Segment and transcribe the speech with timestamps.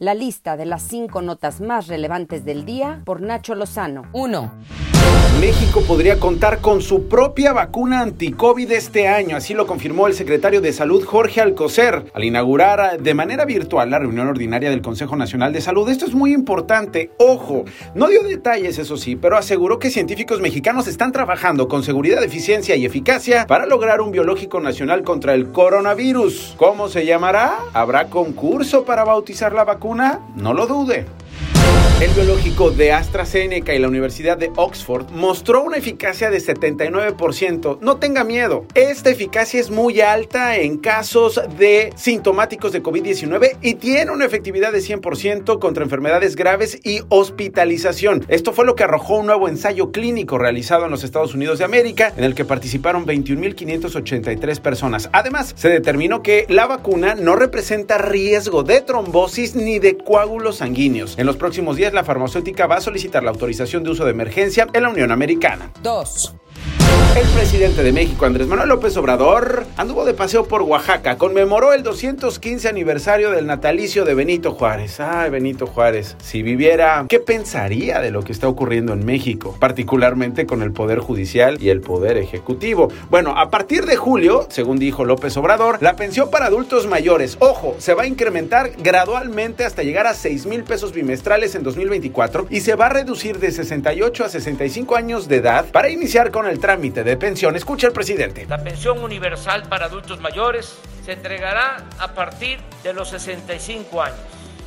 [0.00, 4.02] La lista de las cinco notas más relevantes del día por Nacho Lozano.
[4.12, 4.87] 1.
[5.40, 10.60] México podría contar con su propia vacuna anti-COVID este año, así lo confirmó el secretario
[10.60, 15.52] de Salud Jorge Alcocer al inaugurar de manera virtual la reunión ordinaria del Consejo Nacional
[15.52, 15.88] de Salud.
[15.88, 20.88] Esto es muy importante, ojo, no dio detalles eso sí, pero aseguró que científicos mexicanos
[20.88, 26.54] están trabajando con seguridad, eficiencia y eficacia para lograr un biológico nacional contra el coronavirus.
[26.56, 27.58] ¿Cómo se llamará?
[27.74, 30.20] ¿Habrá concurso para bautizar la vacuna?
[30.34, 31.06] No lo dude.
[32.00, 37.78] El biológico de AstraZeneca y la Universidad de Oxford mostró una eficacia de 79%.
[37.80, 43.74] No tenga miedo, esta eficacia es muy alta en casos de sintomáticos de COVID-19 y
[43.74, 48.24] tiene una efectividad de 100% contra enfermedades graves y hospitalización.
[48.28, 51.64] Esto fue lo que arrojó un nuevo ensayo clínico realizado en los Estados Unidos de
[51.64, 55.10] América, en el que participaron 21.583 personas.
[55.12, 61.18] Además, se determinó que la vacuna no representa riesgo de trombosis ni de coágulos sanguíneos.
[61.18, 64.66] En los próximos días, la farmacéutica va a solicitar la autorización de uso de emergencia
[64.72, 65.70] en la Unión Americana.
[65.82, 66.34] 2.
[67.18, 71.82] El presidente de México, Andrés Manuel López Obrador, anduvo de paseo por Oaxaca, conmemoró el
[71.82, 75.00] 215 aniversario del natalicio de Benito Juárez.
[75.00, 79.56] Ay, Benito Juárez, si viviera, ¿qué pensaría de lo que está ocurriendo en México?
[79.58, 82.88] Particularmente con el Poder Judicial y el Poder Ejecutivo.
[83.10, 87.74] Bueno, a partir de julio, según dijo López Obrador, la pensión para adultos mayores, ojo,
[87.78, 92.60] se va a incrementar gradualmente hasta llegar a 6 mil pesos bimestrales en 2024 y
[92.60, 96.60] se va a reducir de 68 a 65 años de edad para iniciar con el
[96.60, 97.56] trámite de pensión.
[97.56, 98.46] Escucha el presidente.
[98.48, 104.18] La pensión universal para adultos mayores se entregará a partir de los 65 años,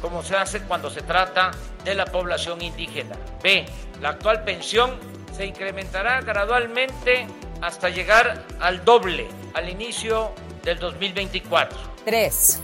[0.01, 1.51] como se hace cuando se trata
[1.85, 3.15] de la población indígena.
[3.41, 3.65] B.
[4.01, 4.91] La actual pensión
[5.35, 7.27] se incrementará gradualmente
[7.61, 10.31] hasta llegar al doble al inicio
[10.63, 11.77] del 2024.
[12.03, 12.61] 3.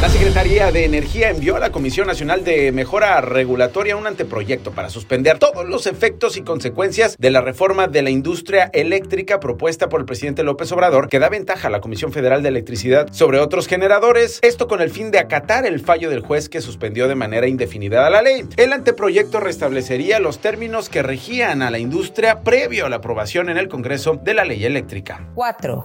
[0.00, 4.88] La Secretaría de Energía envió a la Comisión Nacional de Mejora Regulatoria un anteproyecto para
[4.88, 10.00] suspender todos los efectos y consecuencias de la reforma de la industria eléctrica propuesta por
[10.00, 13.66] el presidente López Obrador, que da ventaja a la Comisión Federal de Electricidad sobre otros
[13.66, 17.46] generadores, esto con el fin de acatar el fallo del juez que suspendió de manera
[17.46, 18.46] indefinida la ley.
[18.56, 23.58] El anteproyecto restablecería los términos que regían a la industria previo a la aprobación en
[23.58, 25.28] el Congreso de la ley eléctrica.
[25.34, 25.84] 4.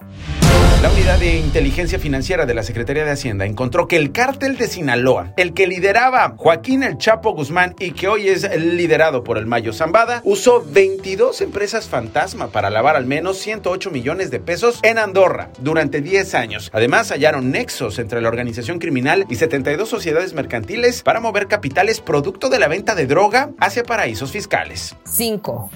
[0.81, 4.67] La unidad de inteligencia financiera de la Secretaría de Hacienda encontró que el cártel de
[4.67, 9.45] Sinaloa, el que lideraba Joaquín El Chapo Guzmán y que hoy es liderado por el
[9.45, 14.99] Mayo Zambada, usó 22 empresas fantasma para lavar al menos 108 millones de pesos en
[14.99, 16.69] Andorra durante 10 años.
[16.73, 22.49] Además, hallaron nexos entre la organización criminal y 72 sociedades mercantiles para mover capitales producto
[22.49, 24.95] de la venta de droga hacia paraísos fiscales.
[25.05, 25.71] 5.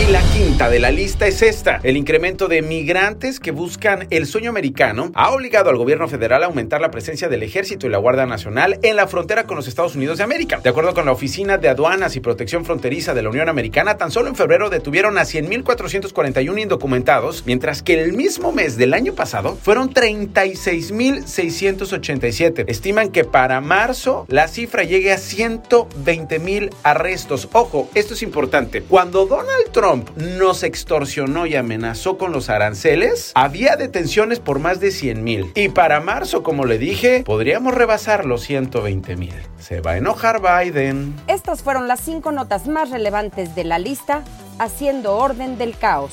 [0.00, 1.78] Y la quinta de la lista es esta.
[1.82, 6.46] El incremento de migrantes que buscan el sueño americano ha obligado al gobierno federal a
[6.46, 9.96] aumentar la presencia del ejército y la Guardia Nacional en la frontera con los Estados
[9.96, 10.60] Unidos de América.
[10.62, 14.10] De acuerdo con la Oficina de Aduanas y Protección Fronteriza de la Unión Americana, tan
[14.10, 19.56] solo en febrero detuvieron a 100.441 indocumentados, mientras que el mismo mes del año pasado
[19.56, 22.64] fueron 36.687.
[22.68, 27.48] Estiman que para marzo la cifra llegue a 120.000 arrestos.
[27.52, 28.82] Ojo, esto es importante.
[28.82, 33.76] Cuando Donald Trump nos extorsionó y amenazó con los aranceles, había
[34.12, 35.52] detenciones por más de 100.000.
[35.54, 39.32] Y para marzo, como le dije, podríamos rebasar los 120.000.
[39.58, 41.14] Se va a enojar Biden.
[41.28, 44.22] Estas fueron las cinco notas más relevantes de la lista,
[44.58, 46.12] haciendo orden del caos.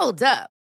[0.00, 0.53] Hold up.